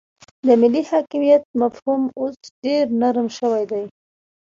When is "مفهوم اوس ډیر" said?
1.61-2.85